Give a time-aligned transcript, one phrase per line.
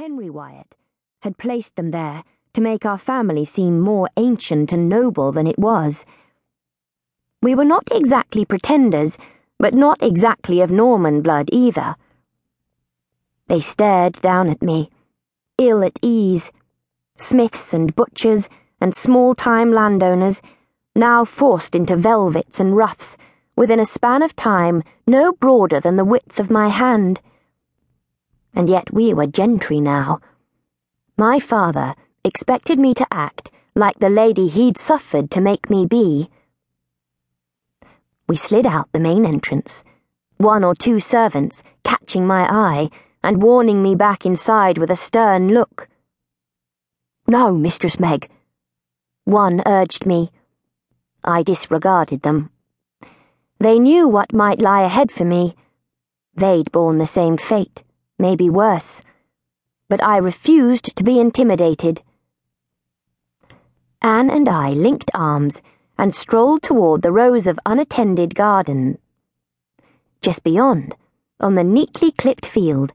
[0.00, 0.76] Henry Wyatt,
[1.20, 5.58] had placed them there to make our family seem more ancient and noble than it
[5.58, 6.06] was.
[7.42, 9.18] We were not exactly pretenders,
[9.58, 11.96] but not exactly of Norman blood either.
[13.48, 14.88] They stared down at me,
[15.58, 16.50] ill at ease.
[17.18, 18.48] Smiths and butchers
[18.80, 20.40] and small time landowners,
[20.96, 23.18] now forced into velvets and ruffs
[23.54, 27.20] within a span of time no broader than the width of my hand.
[28.54, 30.20] And yet we were gentry now.
[31.16, 36.28] My father expected me to act like the lady he'd suffered to make me be.
[38.26, 39.84] We slid out the main entrance,
[40.36, 42.90] one or two servants catching my eye
[43.22, 45.88] and warning me back inside with a stern look.
[47.26, 48.28] No, Mistress Meg.
[49.24, 50.30] One urged me.
[51.22, 52.50] I disregarded them.
[53.58, 55.54] They knew what might lie ahead for me.
[56.34, 57.84] They'd borne the same fate,
[58.20, 59.02] maybe worse.
[59.88, 62.02] But I refused to be intimidated.
[64.02, 65.60] Anne and I linked arms
[65.98, 68.98] and strolled toward the rows of unattended garden.
[70.22, 70.94] Just beyond,
[71.40, 72.92] on the neatly clipped field,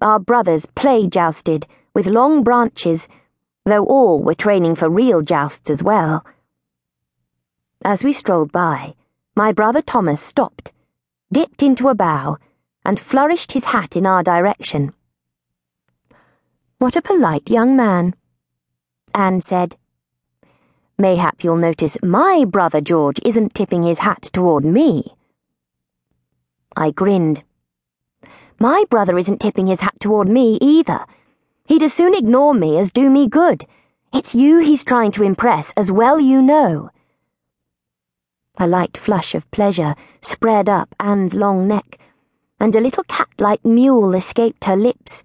[0.00, 3.08] our brothers play jousted with long branches,
[3.64, 6.24] though all were training for real jousts as well.
[7.84, 8.94] As we strolled by,
[9.36, 10.72] my brother Thomas stopped,
[11.32, 12.38] dipped into a bow,
[12.84, 14.92] and flourished his hat in our direction.
[16.78, 18.14] What a polite young man,
[19.14, 19.76] Anne said.
[20.98, 25.14] Mayhap you'll notice my brother George isn't tipping his hat toward me.
[26.76, 27.42] I grinned.
[28.60, 31.06] My brother isn't tipping his hat toward me either.
[31.66, 33.66] He'd as soon ignore me as do me good.
[34.12, 36.90] It's you he's trying to impress, as well you know.
[38.58, 41.98] A light flush of pleasure spread up Anne's long neck,
[42.64, 45.22] and a little cat like mewl escaped her lips.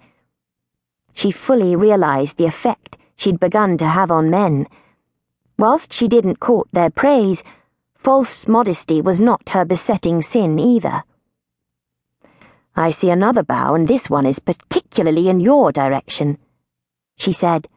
[1.14, 4.68] She fully realized the effect she'd begun to have on men.
[5.58, 7.42] Whilst she didn't court their praise,
[7.96, 11.04] false modesty was not her besetting sin either.
[12.76, 16.40] I see another bow, and this one is particularly in your direction,
[17.16, 17.70] she said.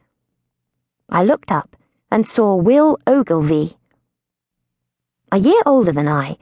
[1.09, 1.77] I looked up
[2.11, 3.77] and saw Will Ogilvy.
[5.31, 6.35] A year older than I,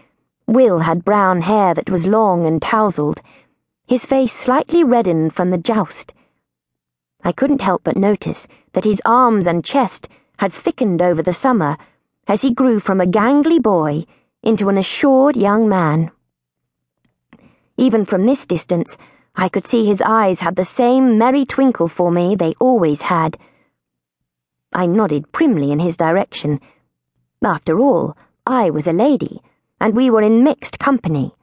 [0.51, 3.21] Will had brown hair that was long and tousled,
[3.87, 6.13] his face slightly reddened from the joust.
[7.23, 11.77] I couldn't help but notice that his arms and chest had thickened over the summer
[12.27, 14.03] as he grew from a gangly boy
[14.43, 16.11] into an assured young man.
[17.77, 18.97] Even from this distance,
[19.37, 23.37] I could see his eyes had the same merry twinkle for me they always had.
[24.73, 26.59] I nodded primly in his direction.
[27.41, 29.41] After all, I was a lady,
[29.81, 31.33] and we were in mixed company.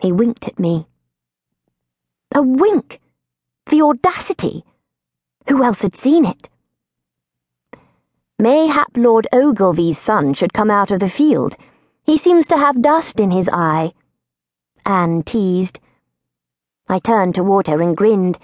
[0.00, 0.88] He winked at me.
[2.34, 3.00] A wink!
[3.66, 4.64] The audacity!
[5.48, 6.48] Who else had seen it?
[8.36, 11.54] Mayhap Lord Ogilvy's son should come out of the field.
[12.02, 13.92] He seems to have dust in his eye.
[14.84, 15.78] Anne teased.
[16.88, 18.38] I turned toward her and grinned,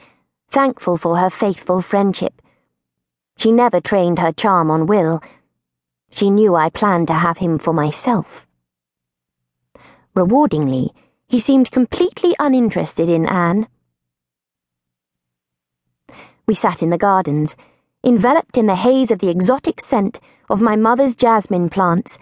[0.49, 2.41] thankful for her faithful friendship.
[3.37, 5.21] She never trained her charm on Will.
[6.15, 8.47] She knew I planned to have him for myself.
[10.15, 10.91] Rewardingly,
[11.27, 13.67] he seemed completely uninterested in Anne.
[16.47, 17.57] We sat in the gardens,
[18.05, 22.17] enveloped in the haze of the exotic scent of my mother's jasmine plants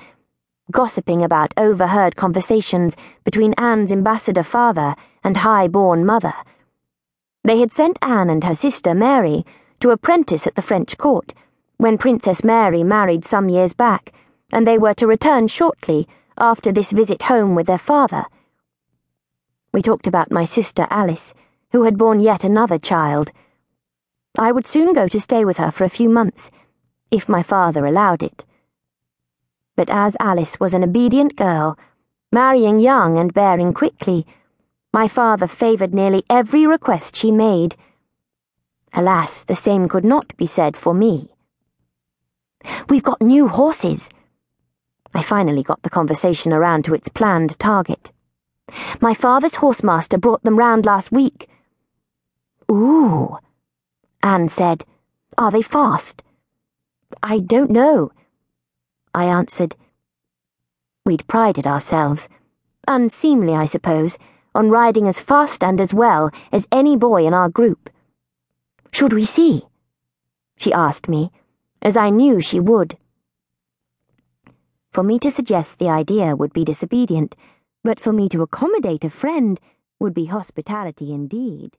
[0.71, 6.33] gossiping about overheard conversations between Anne's ambassador father and high-born mother.
[7.45, 9.45] They had sent Anne and her sister Mary
[9.81, 11.35] to apprentice at the French court
[11.83, 14.13] when Princess Mary married some years back,
[14.51, 18.25] and they were to return shortly after this visit home with their father.
[19.73, 21.35] We talked about my sister Alice,
[21.73, 23.31] who had borne yet another child.
[24.39, 26.51] I would soon go to stay with her for a few months,
[27.11, 28.47] if my father allowed it
[29.77, 31.79] but as Alice was an obedient girl,
[32.31, 34.27] marrying young and bearing quickly,
[34.93, 37.75] my father favoured nearly every request she made.
[38.93, 41.32] Alas, the same could not be said for me.
[42.89, 44.09] We've got new horses.
[45.15, 48.13] I finally got the conversation around to its planned target.
[49.01, 51.49] My father's horsemaster brought them round last week.
[52.71, 53.37] Ooh,
[54.23, 54.85] Anne said.
[55.37, 56.23] Are they fast?
[57.23, 58.13] I don't know.
[59.15, 59.77] I answered.
[61.05, 62.29] We'd prided ourselves,
[62.87, 64.17] unseemly, I suppose,
[64.55, 67.91] on riding as fast and as well as any boy in our group.
[68.93, 69.63] Should we see?
[70.57, 71.33] She asked me,
[71.83, 72.97] as I knew she would.
[74.93, 77.35] For me to suggest the idea would be disobedient,
[77.83, 79.59] but for me to accommodate a friend
[79.99, 81.77] would be hospitality indeed.